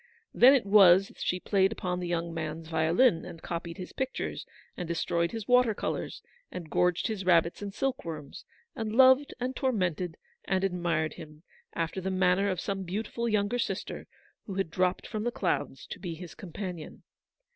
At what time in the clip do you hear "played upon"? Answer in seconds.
1.39-1.99